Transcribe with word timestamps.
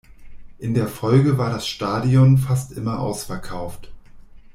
In 0.57 0.73
der 0.73 0.87
Folge 0.87 1.37
war 1.37 1.51
das 1.51 1.67
Stadion 1.67 2.39
fast 2.39 2.71
immer 2.71 2.97
ausverkauft. 2.97 3.91